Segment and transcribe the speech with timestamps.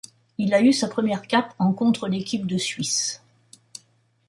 [0.39, 3.21] Il a eu sa première cape en contre l'équipe de Suisse.